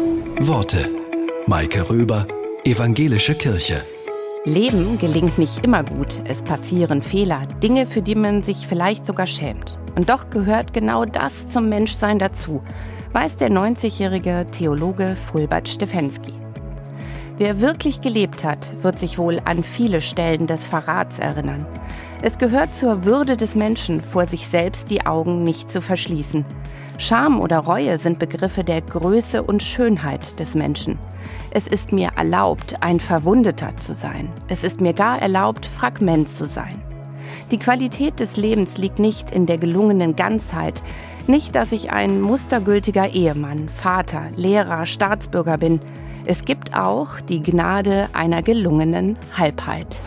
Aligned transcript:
Worte. 0.00 0.88
Maike 1.46 1.90
Röber, 1.90 2.26
Evangelische 2.64 3.34
Kirche. 3.34 3.82
Leben 4.46 4.98
gelingt 4.98 5.36
nicht 5.36 5.62
immer 5.62 5.84
gut. 5.84 6.22
Es 6.24 6.42
passieren 6.42 7.02
Fehler, 7.02 7.46
Dinge, 7.62 7.84
für 7.84 8.00
die 8.00 8.14
man 8.14 8.42
sich 8.42 8.66
vielleicht 8.66 9.04
sogar 9.04 9.26
schämt. 9.26 9.78
Und 9.96 10.08
doch 10.08 10.30
gehört 10.30 10.72
genau 10.72 11.04
das 11.04 11.48
zum 11.48 11.68
Menschsein 11.68 12.18
dazu, 12.18 12.62
weiß 13.12 13.36
der 13.36 13.50
90-jährige 13.50 14.46
Theologe 14.50 15.16
Fulbert 15.16 15.68
Stefensky. 15.68 16.32
Wer 17.40 17.62
wirklich 17.62 18.02
gelebt 18.02 18.44
hat, 18.44 18.74
wird 18.82 18.98
sich 18.98 19.16
wohl 19.16 19.40
an 19.46 19.64
viele 19.64 20.02
Stellen 20.02 20.46
des 20.46 20.66
Verrats 20.66 21.18
erinnern. 21.18 21.64
Es 22.20 22.36
gehört 22.36 22.74
zur 22.74 23.06
Würde 23.06 23.38
des 23.38 23.54
Menschen, 23.54 24.02
vor 24.02 24.26
sich 24.26 24.46
selbst 24.46 24.90
die 24.90 25.06
Augen 25.06 25.42
nicht 25.42 25.70
zu 25.70 25.80
verschließen. 25.80 26.44
Scham 26.98 27.40
oder 27.40 27.60
Reue 27.60 27.98
sind 27.98 28.18
Begriffe 28.18 28.62
der 28.62 28.82
Größe 28.82 29.42
und 29.42 29.62
Schönheit 29.62 30.38
des 30.38 30.54
Menschen. 30.54 30.98
Es 31.50 31.66
ist 31.66 31.92
mir 31.92 32.10
erlaubt, 32.14 32.82
ein 32.82 33.00
Verwundeter 33.00 33.74
zu 33.78 33.94
sein. 33.94 34.28
Es 34.48 34.62
ist 34.62 34.82
mir 34.82 34.92
gar 34.92 35.18
erlaubt, 35.22 35.64
Fragment 35.64 36.28
zu 36.28 36.44
sein. 36.44 36.82
Die 37.50 37.58
Qualität 37.58 38.20
des 38.20 38.36
Lebens 38.36 38.76
liegt 38.76 38.98
nicht 38.98 39.30
in 39.30 39.46
der 39.46 39.56
gelungenen 39.56 40.14
Ganzheit, 40.14 40.82
nicht, 41.26 41.54
dass 41.54 41.72
ich 41.72 41.90
ein 41.90 42.20
mustergültiger 42.20 43.14
Ehemann, 43.14 43.70
Vater, 43.70 44.24
Lehrer, 44.36 44.84
Staatsbürger 44.84 45.56
bin. 45.56 45.80
Es 46.24 46.44
gibt 46.44 46.76
auch 46.76 47.20
die 47.20 47.42
Gnade 47.42 48.08
einer 48.12 48.42
gelungenen 48.42 49.16
Halbheit. 49.36 49.98